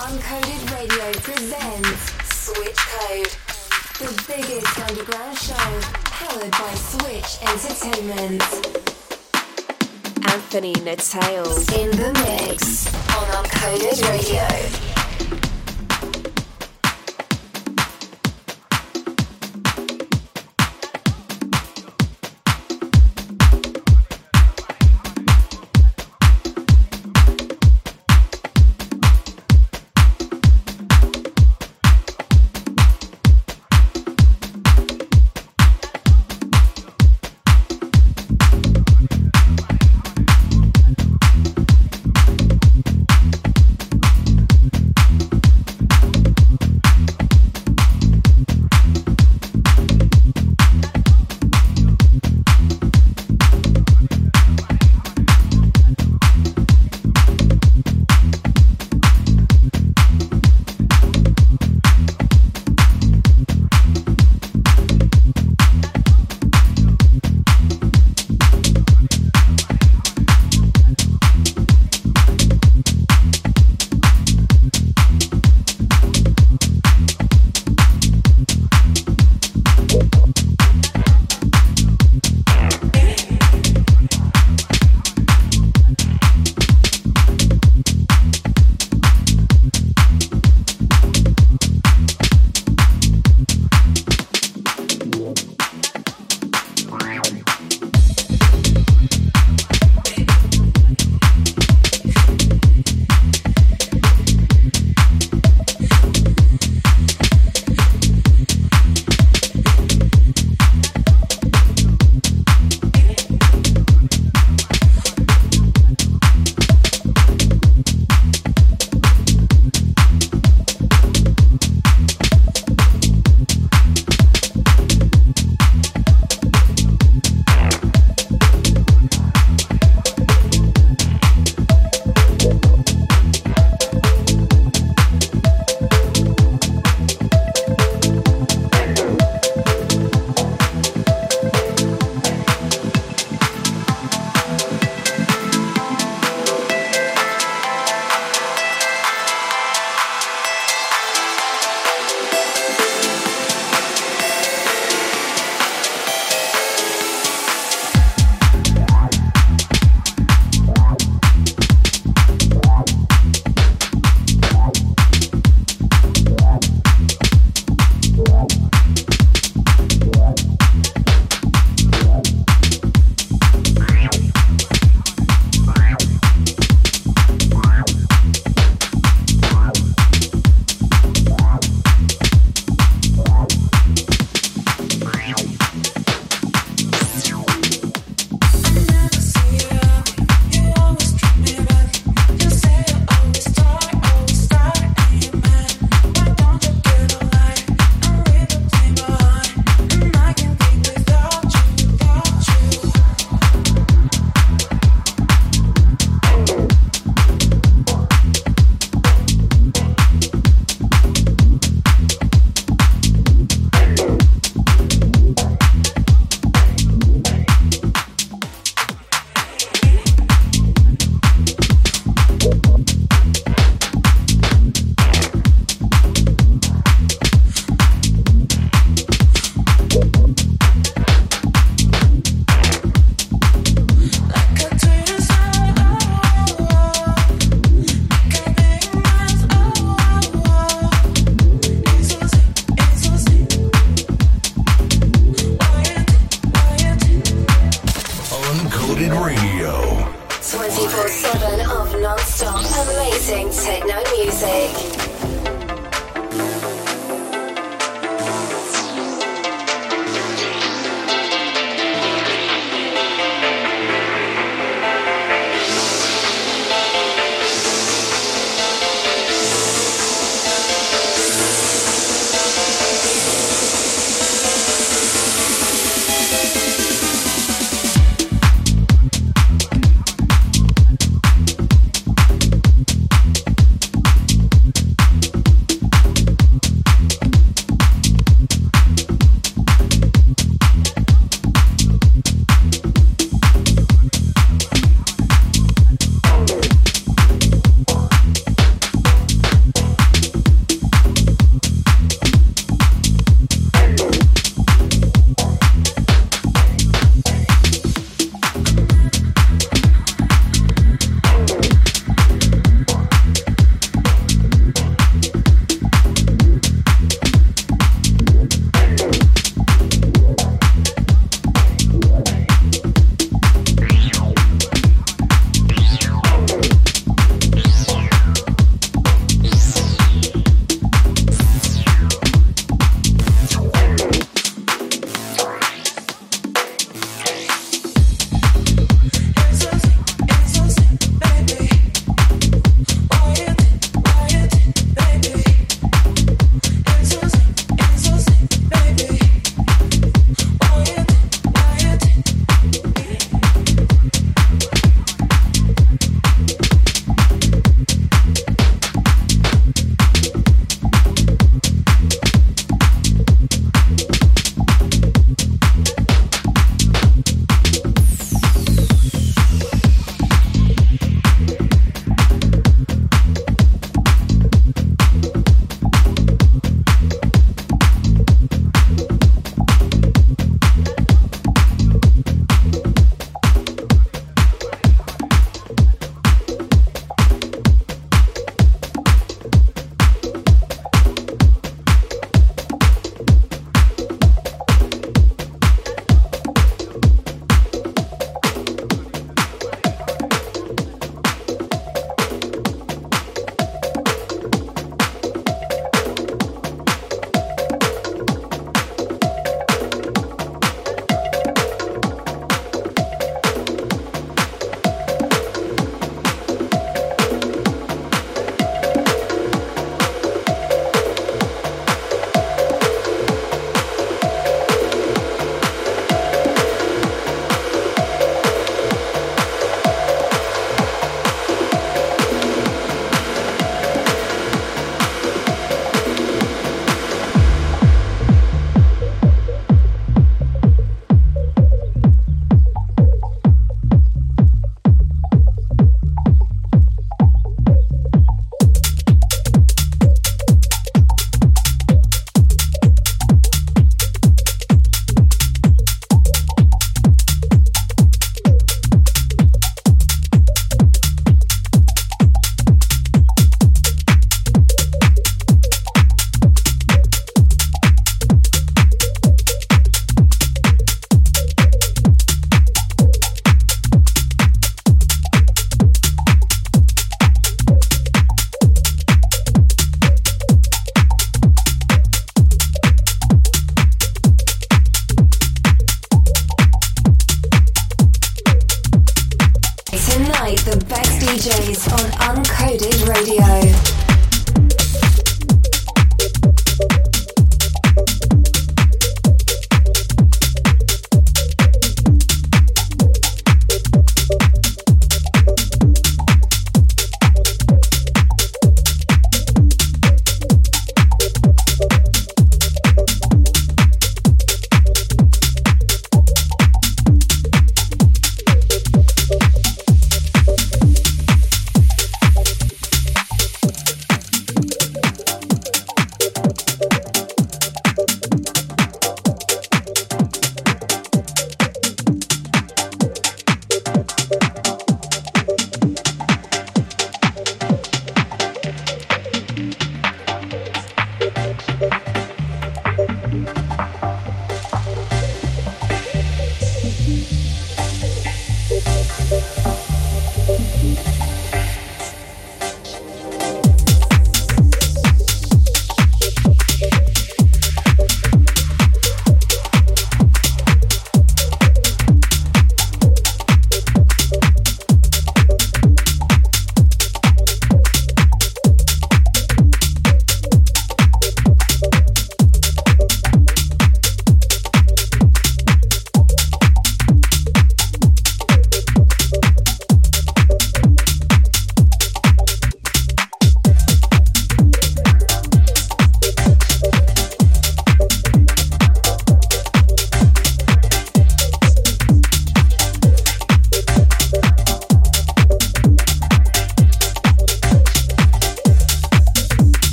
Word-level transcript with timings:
Uncoded 0.00 0.62
Radio 0.72 1.12
presents 1.20 2.12
Switch 2.32 2.74
Code, 2.74 3.28
the 3.98 4.24
biggest 4.26 4.78
underground 4.78 5.36
show 5.36 5.80
powered 6.04 6.50
by 6.52 6.72
Switch 6.74 7.36
Entertainment. 7.42 8.42
Anthony 10.32 10.72
Natale 10.84 11.52
in 11.78 11.90
the 11.90 12.12
mix 12.24 12.86
on 13.14 13.44
Uncoded 13.44 14.02
Radio. 14.08 14.99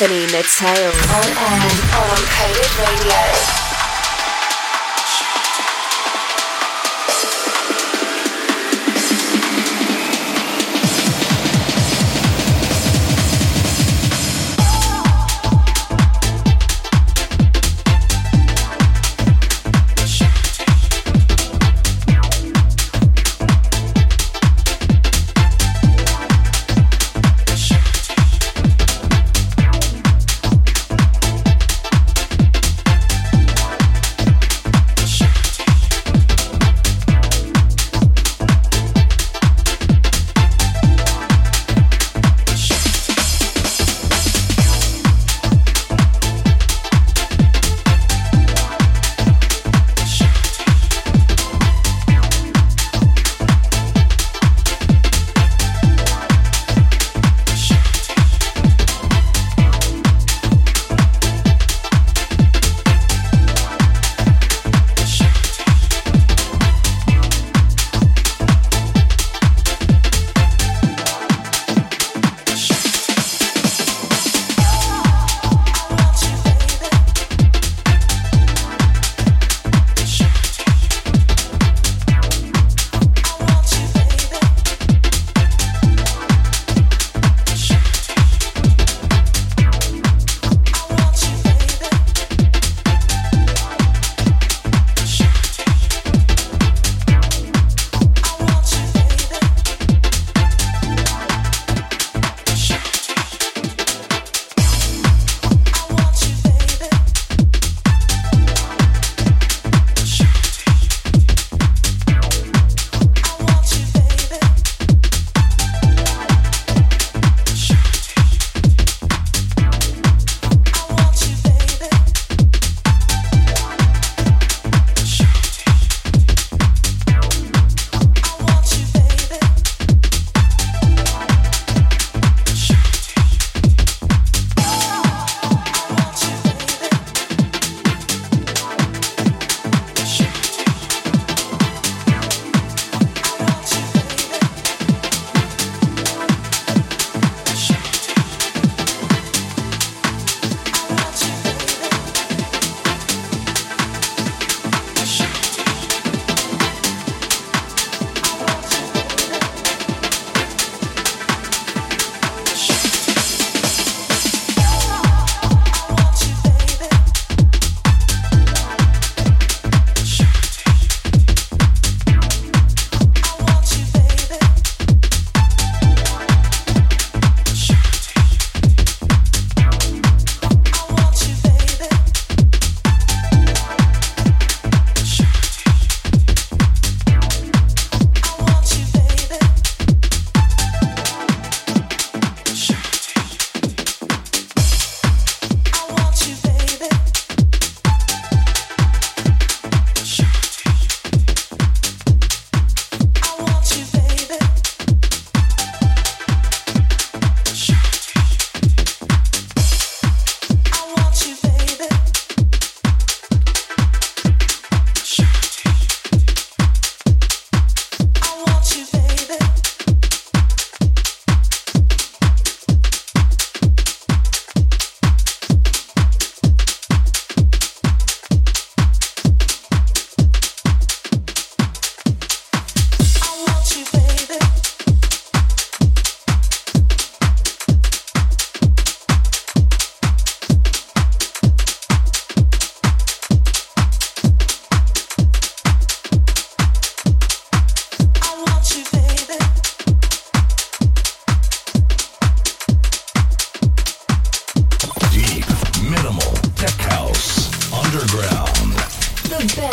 Anthony 0.00 0.26
Natale. 0.26 0.92
On 0.92 1.24
air 1.26 1.58
on 1.98 2.08
Uncoded 2.14 2.78
Radio. 2.78 3.57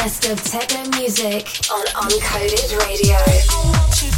best 0.05 0.29
of 0.29 0.43
techno 0.43 0.87
music 0.99 1.47
on 1.71 1.83
Uncoded 2.03 2.77
Radio. 2.77 4.14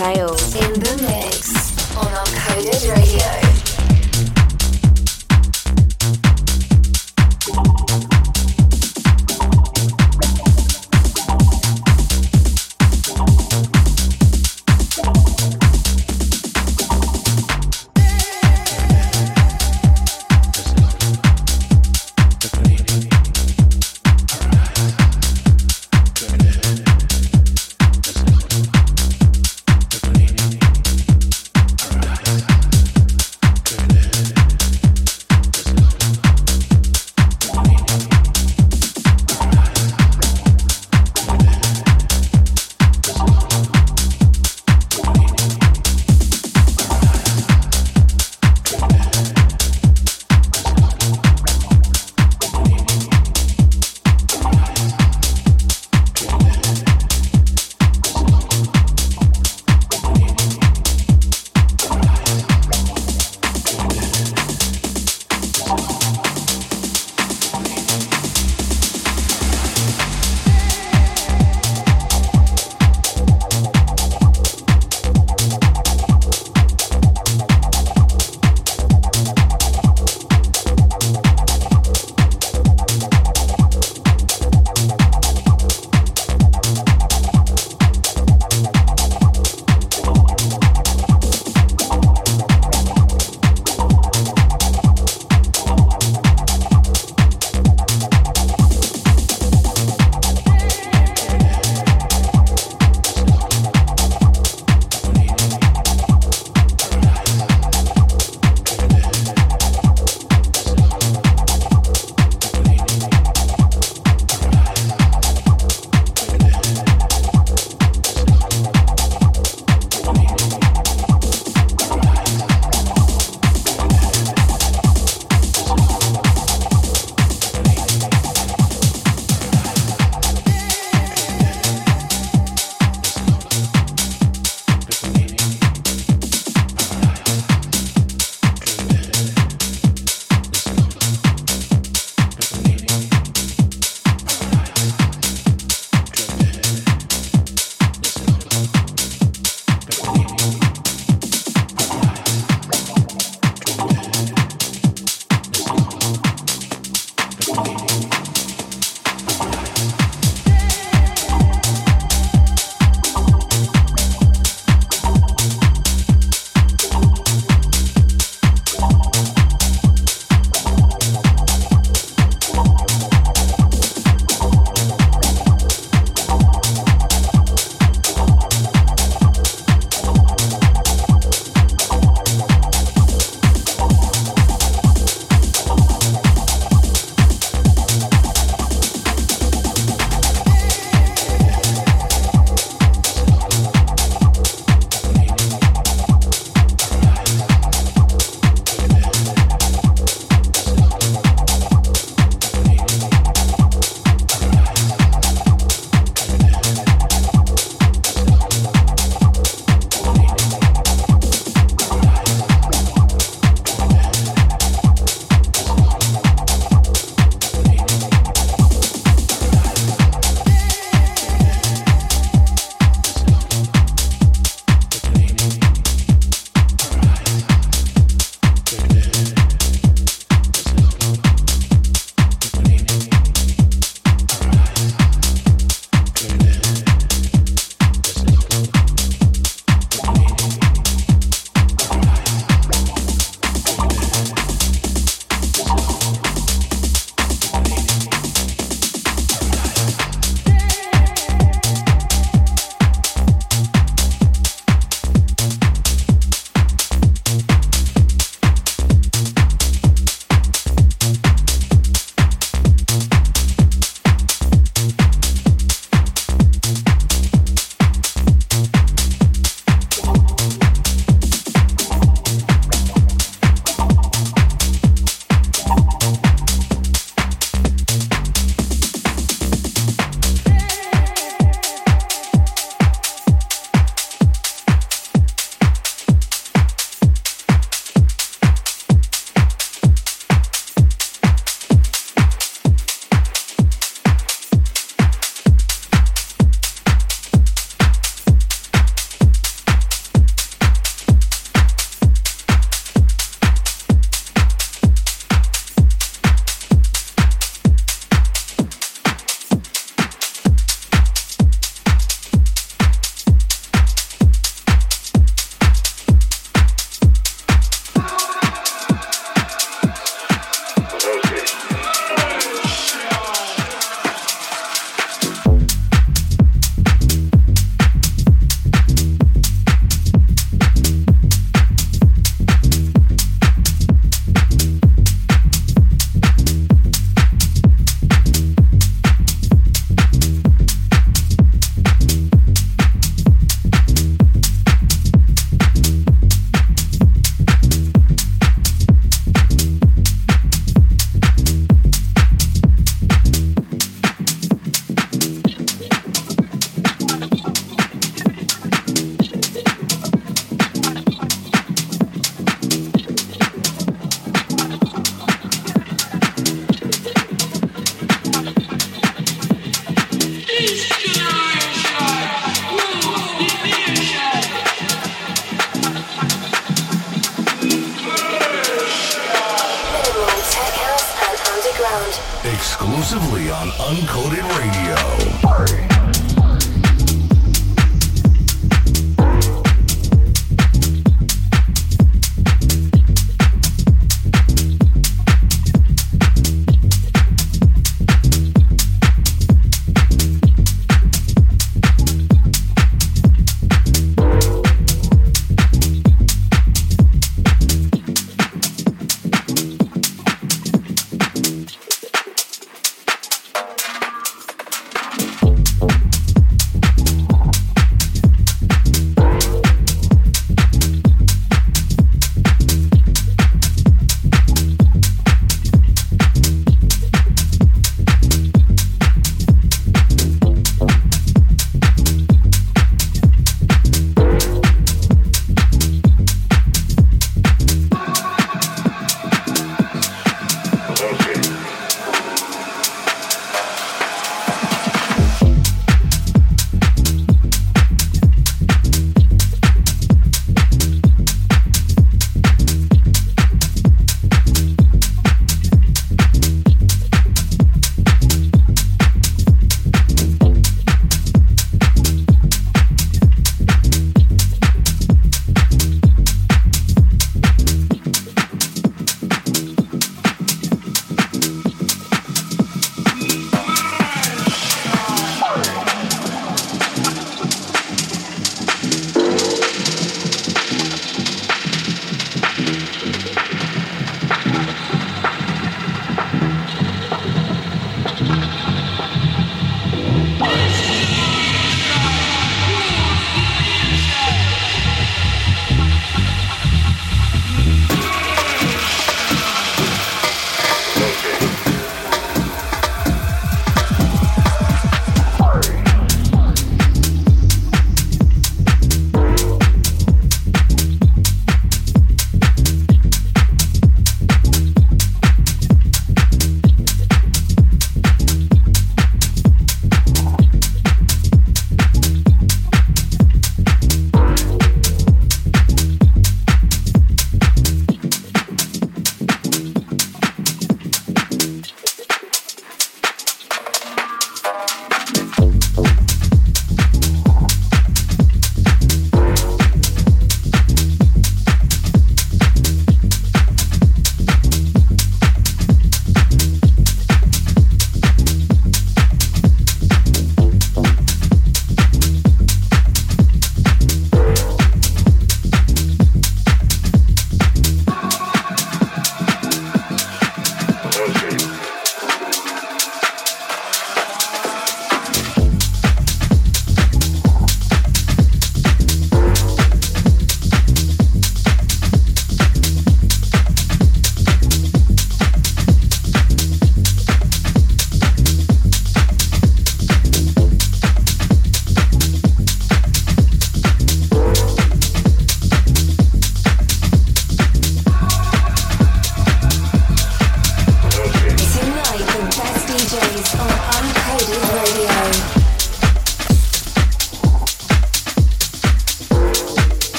In 0.00 0.06
the 0.80 0.96
mix 1.02 1.19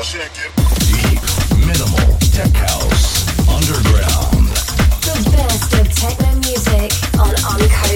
Deep, 0.00 1.20
minimal, 1.58 2.16
tech 2.32 2.50
house, 2.54 3.28
underground. 3.46 4.48
The 5.04 5.30
best 5.30 5.74
of 5.74 5.94
techno 5.94 6.34
music 6.36 6.90
on 7.20 7.34
Uncoded. 7.34 7.89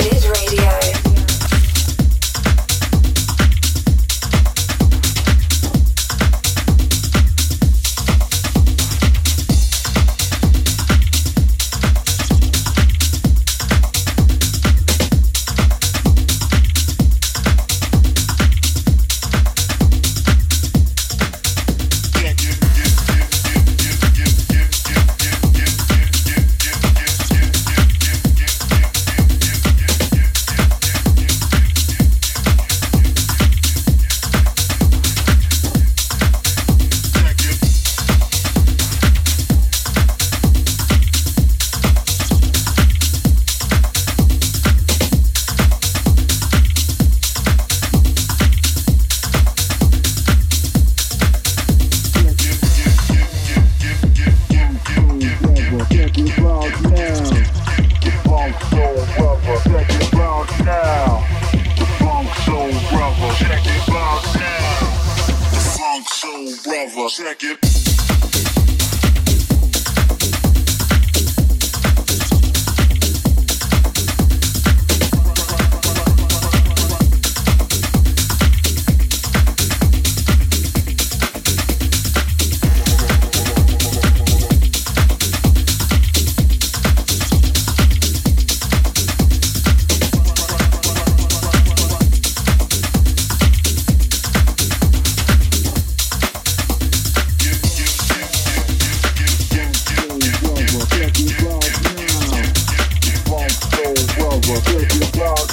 out. 105.21 105.49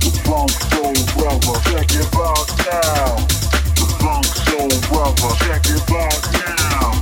The 0.00 0.10
funk 0.24 0.50
soul 0.70 0.94
brother, 1.16 1.58
check 1.70 1.90
it 1.90 2.14
out. 2.14 2.48
The 3.74 3.86
funk 3.98 4.26
soul 4.26 4.68
brother, 4.88 5.32
check 5.44 5.66
it 5.66 5.90
out 5.90 6.22
now. 6.32 6.92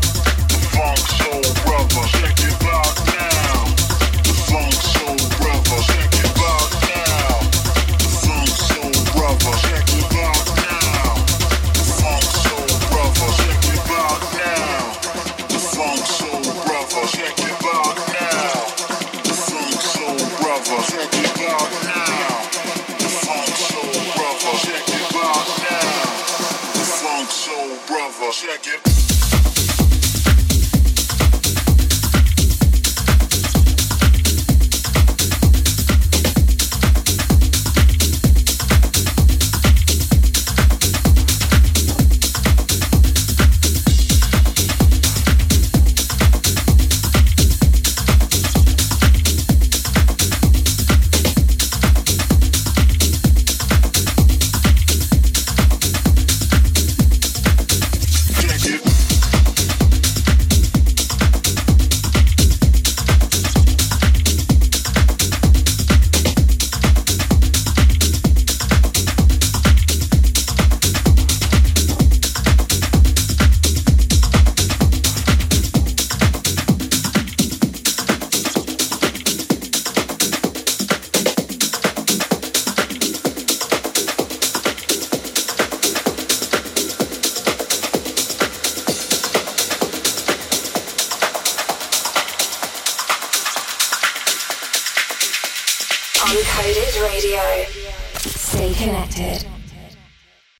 The 0.49 0.59
funk 0.73 0.99
soul 1.19 1.47
brother, 1.65 2.05
check 2.09 2.41
it 2.41 2.63
out. 2.63 2.66